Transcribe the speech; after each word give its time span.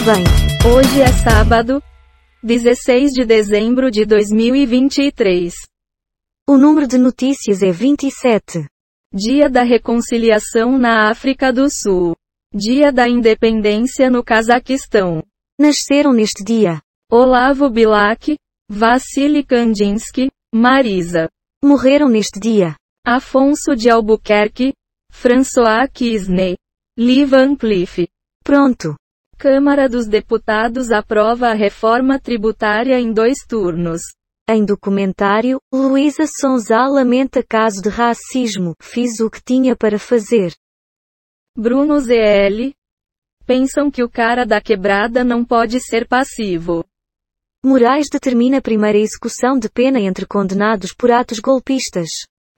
Muito 0.00 0.12
bem. 0.12 0.24
Hoje 0.72 1.02
é 1.02 1.08
sábado, 1.08 1.82
16 2.42 3.12
de 3.12 3.24
dezembro 3.24 3.90
de 3.90 4.06
2023. 4.06 5.52
O 6.48 6.56
número 6.56 6.86
de 6.86 6.96
notícias 6.96 7.62
é 7.62 7.70
27. 7.70 8.66
Dia 9.12 9.50
da 9.50 9.62
Reconciliação 9.62 10.78
na 10.78 11.10
África 11.10 11.52
do 11.52 11.68
Sul. 11.68 12.16
Dia 12.54 12.90
da 12.90 13.06
Independência 13.08 14.08
no 14.08 14.24
Cazaquistão. 14.24 15.22
Nasceram 15.58 16.14
neste 16.14 16.42
dia. 16.42 16.80
Olavo 17.10 17.68
Bilac, 17.68 18.38
Vassili 18.70 19.44
Kandinsky, 19.44 20.30
Marisa. 20.54 21.28
Morreram 21.62 22.08
neste 22.08 22.40
dia. 22.40 22.74
Afonso 23.04 23.76
de 23.76 23.90
Albuquerque, 23.90 24.72
François 25.12 25.86
Kisney, 25.92 26.56
Lee 26.96 27.26
Van 27.26 27.54
Cleef. 27.54 28.06
Pronto. 28.42 28.96
Câmara 29.40 29.88
dos 29.88 30.06
Deputados 30.06 30.90
aprova 30.90 31.48
a 31.48 31.54
reforma 31.54 32.20
tributária 32.20 33.00
em 33.00 33.10
dois 33.10 33.38
turnos. 33.48 34.02
Em 34.46 34.66
documentário, 34.66 35.58
Luísa 35.72 36.24
Sonza 36.26 36.86
lamenta 36.86 37.42
caso 37.42 37.80
de 37.80 37.88
racismo. 37.88 38.74
Fiz 38.82 39.18
o 39.18 39.30
que 39.30 39.42
tinha 39.42 39.74
para 39.74 39.98
fazer. 39.98 40.52
Bruno 41.56 41.98
ZL. 42.00 42.74
Pensam 43.46 43.90
que 43.90 44.02
o 44.02 44.10
cara 44.10 44.44
da 44.44 44.60
quebrada 44.60 45.24
não 45.24 45.42
pode 45.42 45.80
ser 45.80 46.06
passivo. 46.06 46.84
Moraes 47.64 48.08
determina 48.12 48.60
primeira 48.60 48.98
execução 48.98 49.58
de 49.58 49.70
pena 49.70 49.98
entre 49.98 50.26
condenados 50.26 50.92
por 50.92 51.10
atos 51.10 51.38
golpistas. 51.38 52.10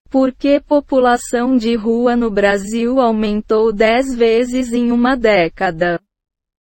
Por 0.09 0.33
que 0.33 0.59
população 0.59 1.55
de 1.55 1.77
rua 1.77 2.17
no 2.17 2.29
Brasil 2.29 2.99
aumentou 2.99 3.71
10 3.71 4.15
vezes 4.17 4.73
em 4.73 4.91
uma 4.91 5.15
década? 5.15 5.97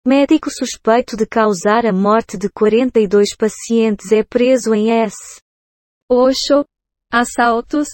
Médico 0.04 0.50
suspeito 0.50 1.16
de 1.16 1.24
causar 1.24 1.86
a 1.86 1.92
morte 1.92 2.36
de 2.36 2.48
42 2.50 3.36
pacientes 3.36 4.10
é 4.10 4.24
preso 4.24 4.74
em 4.74 4.90
S. 4.90 5.40
Oxo. 6.10 6.64
Assaltos, 7.08 7.86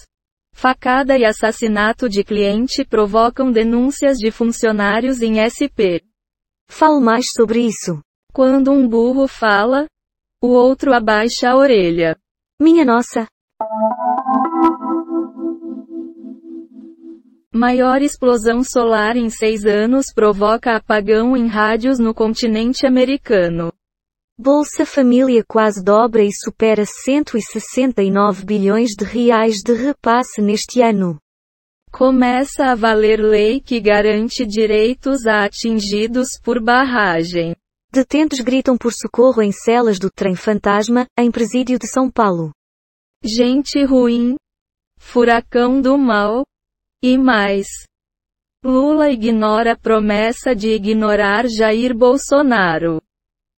facada 0.51 1.15
e 1.15 1.23
assassinato 1.23 2.09
de 2.09 2.23
cliente 2.23 2.83
provocam 2.83 3.51
denúncias 3.51 4.17
de 4.17 4.31
funcionários 4.31 5.21
em 5.21 5.37
SP. 5.37 6.01
Fale 6.67 6.99
mais 6.99 7.31
sobre 7.31 7.59
isso. 7.59 8.01
Quando 8.33 8.71
um 8.71 8.87
burro 8.87 9.27
fala, 9.27 9.85
o 10.41 10.47
outro 10.47 10.93
abaixa 10.93 11.49
a 11.49 11.57
orelha. 11.57 12.17
Minha 12.59 12.85
nossa. 12.85 13.27
Maior 17.59 18.01
explosão 18.01 18.63
solar 18.63 19.17
em 19.17 19.29
seis 19.29 19.65
anos 19.65 20.05
provoca 20.15 20.77
apagão 20.77 21.35
em 21.35 21.45
rádios 21.45 21.99
no 21.99 22.13
continente 22.13 22.87
americano. 22.87 23.73
Bolsa 24.37 24.85
Família 24.85 25.43
quase 25.45 25.83
dobra 25.83 26.23
e 26.23 26.29
supera 26.31 26.85
169 26.85 28.45
bilhões 28.45 28.91
de 28.97 29.03
reais 29.03 29.57
de 29.57 29.73
repasse 29.73 30.41
neste 30.41 30.81
ano. 30.81 31.19
Começa 31.91 32.63
a 32.63 32.75
valer 32.75 33.19
lei 33.19 33.59
que 33.59 33.81
garante 33.81 34.45
direitos 34.45 35.27
a 35.27 35.43
atingidos 35.43 36.39
por 36.41 36.63
barragem. 36.63 37.53
Detentos 37.91 38.39
gritam 38.39 38.77
por 38.77 38.93
socorro 38.93 39.41
em 39.41 39.51
celas 39.51 39.99
do 39.99 40.09
trem 40.09 40.33
fantasma, 40.33 41.05
em 41.17 41.29
presídio 41.29 41.77
de 41.77 41.89
São 41.89 42.09
Paulo. 42.09 42.51
Gente 43.21 43.83
ruim. 43.83 44.37
Furacão 44.97 45.81
do 45.81 45.97
mal. 45.97 46.45
E 47.01 47.17
mais. 47.17 47.67
Lula 48.61 49.09
ignora 49.09 49.77
promessa 49.77 50.53
de 50.53 50.67
ignorar 50.75 51.47
Jair 51.47 51.95
Bolsonaro. 51.95 53.01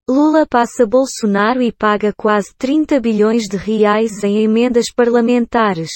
Lula 0.06 0.46
passa 0.46 0.86
Bolsonaro 0.86 1.62
e 1.62 1.72
paga 1.72 2.12
quase 2.14 2.54
30 2.58 3.00
bilhões 3.00 3.44
de 3.44 3.56
reais 3.56 4.22
em 4.22 4.42
emendas 4.42 4.92
parlamentares. 4.94 5.90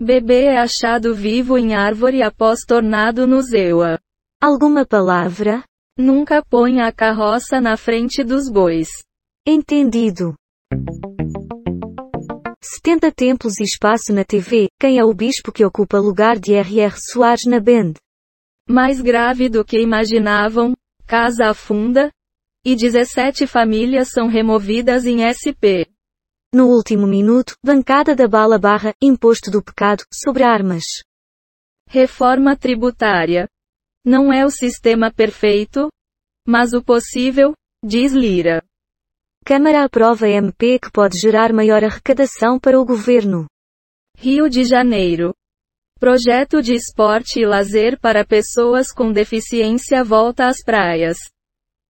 Bebê 0.00 0.46
é 0.46 0.58
achado 0.58 1.14
vivo 1.14 1.56
em 1.56 1.76
árvore 1.76 2.22
após 2.22 2.64
tornado 2.66 3.24
no 3.24 3.40
Zewa. 3.40 4.00
Alguma 4.42 4.84
palavra? 4.84 5.62
Nunca 5.96 6.42
põe 6.42 6.80
a 6.80 6.90
carroça 6.90 7.60
na 7.60 7.76
frente 7.76 8.24
dos 8.24 8.50
bois. 8.50 8.88
Entendido. 9.46 10.34
70 12.98 13.12
templos 13.12 13.60
e 13.60 13.64
espaço 13.64 14.12
na 14.12 14.24
TV, 14.24 14.68
quem 14.78 14.98
é 14.98 15.04
o 15.04 15.14
bispo 15.14 15.52
que 15.52 15.64
ocupa 15.64 15.98
lugar 15.98 16.38
de 16.38 16.54
R.R. 16.54 16.94
Soares 16.96 17.44
na 17.46 17.60
Band? 17.60 17.94
Mais 18.68 19.00
grave 19.00 19.48
do 19.48 19.64
que 19.64 19.80
imaginavam, 19.80 20.74
casa 21.06 21.46
afunda, 21.46 22.10
e 22.64 22.74
17 22.74 23.46
famílias 23.46 24.08
são 24.10 24.26
removidas 24.26 25.06
em 25.06 25.20
SP. 25.22 25.86
No 26.52 26.66
último 26.66 27.06
minuto, 27.06 27.54
bancada 27.64 28.16
da 28.16 28.26
bala 28.26 28.58
barra, 28.58 28.92
imposto 29.00 29.50
do 29.50 29.62
pecado, 29.62 30.04
sobre 30.12 30.42
armas. 30.42 30.84
Reforma 31.88 32.56
tributária. 32.56 33.48
Não 34.04 34.32
é 34.32 34.44
o 34.44 34.50
sistema 34.50 35.12
perfeito, 35.12 35.88
mas 36.46 36.72
o 36.72 36.82
possível, 36.82 37.52
diz 37.84 38.12
Lira. 38.12 38.62
Câmara 39.48 39.82
aprova 39.82 40.28
MP 40.28 40.78
que 40.78 40.92
pode 40.92 41.18
gerar 41.18 41.54
maior 41.54 41.82
arrecadação 41.82 42.58
para 42.60 42.78
o 42.78 42.84
governo. 42.84 43.46
Rio 44.14 44.46
de 44.46 44.62
Janeiro. 44.62 45.34
Projeto 45.98 46.60
de 46.60 46.74
esporte 46.74 47.40
e 47.40 47.46
lazer 47.46 47.98
para 47.98 48.26
pessoas 48.26 48.92
com 48.92 49.10
deficiência 49.10 50.04
volta 50.04 50.48
às 50.48 50.62
praias. 50.62 51.16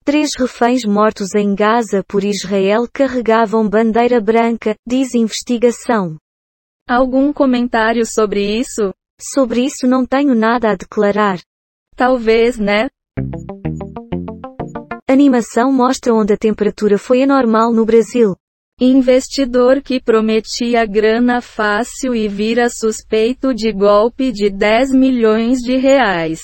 Três 0.03 0.31
reféns 0.36 0.84
mortos 0.84 1.36
em 1.36 1.53
Gaza 1.53 2.03
por 2.08 2.24
Israel 2.24 2.88
carregavam 2.92 3.69
bandeira 3.69 4.19
branca, 4.19 4.75
diz 4.84 5.13
investigação. 5.13 6.18
Algum 6.90 7.31
comentário 7.31 8.03
sobre 8.03 8.58
isso? 8.58 8.92
Sobre 9.22 9.63
isso 9.63 9.86
não 9.86 10.08
tenho 10.08 10.34
nada 10.34 10.72
a 10.72 10.75
declarar. 10.75 11.40
Talvez, 11.96 12.58
né? 12.58 12.90
Animação 15.13 15.72
mostra 15.72 16.12
onde 16.12 16.34
a 16.34 16.38
temperatura 16.38 16.97
foi 16.97 17.22
anormal 17.22 17.72
no 17.72 17.85
Brasil. 17.85 18.35
Investidor 18.81 19.79
que 19.79 20.01
prometia 20.01 20.84
grana 20.88 21.40
fácil 21.40 22.16
e 22.16 22.28
vira 22.28 22.68
suspeito 22.68 23.53
de 23.53 23.72
golpe 23.72 24.31
de 24.31 24.50
10 24.50 24.91
milhões 24.91 25.59
de 25.59 25.78
reais. 25.78 26.40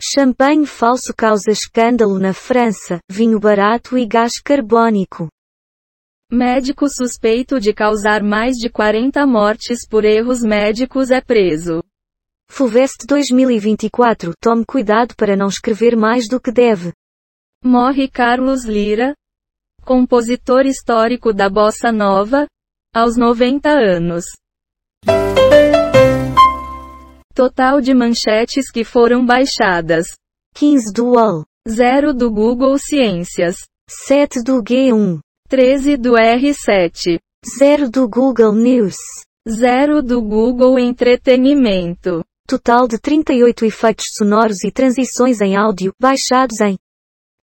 Champanhe 0.00 0.66
falso 0.66 1.12
causa 1.12 1.50
escândalo 1.50 2.16
na 2.20 2.32
França, 2.32 3.00
vinho 3.10 3.40
barato 3.40 3.98
e 3.98 4.06
gás 4.06 4.40
carbônico. 4.40 5.26
Médico 6.30 6.86
suspeito 6.88 7.58
de 7.58 7.74
causar 7.74 8.22
mais 8.22 8.54
de 8.54 8.70
40 8.70 9.26
mortes 9.26 9.80
por 9.84 10.04
erros 10.04 10.44
médicos 10.44 11.10
é 11.10 11.20
preso. 11.20 11.82
Fuvest 12.48 13.04
2024 13.04 14.32
Tome 14.40 14.64
cuidado 14.64 15.16
para 15.16 15.34
não 15.34 15.48
escrever 15.48 15.96
mais 15.96 16.28
do 16.28 16.40
que 16.40 16.52
deve. 16.52 16.92
Morre 17.62 18.08
Carlos 18.08 18.64
Lira, 18.64 19.14
compositor 19.84 20.64
histórico 20.64 21.30
da 21.30 21.46
bossa 21.50 21.92
nova, 21.92 22.46
aos 22.94 23.18
90 23.18 23.68
anos. 23.68 24.24
Total 27.34 27.82
de 27.82 27.92
manchetes 27.92 28.70
que 28.70 28.82
foram 28.82 29.26
baixadas: 29.26 30.06
15 30.54 30.90
do 30.90 31.08
UOL, 31.10 31.44
0 31.68 32.14
do 32.14 32.30
Google 32.30 32.78
Ciências, 32.78 33.56
7 34.06 34.42
do 34.42 34.62
G1, 34.62 35.18
13 35.46 35.98
do 35.98 36.12
R7, 36.12 37.18
0 37.58 37.90
do 37.90 38.08
Google 38.08 38.54
News, 38.54 38.96
0 39.46 40.02
do 40.02 40.22
Google 40.22 40.78
Entretenimento. 40.78 42.24
Total 42.48 42.88
de 42.88 42.98
38 42.98 43.66
efeitos 43.66 44.06
sonoros 44.16 44.64
e 44.64 44.72
transições 44.72 45.42
em 45.42 45.56
áudio 45.56 45.92
baixados 46.00 46.58
em 46.62 46.78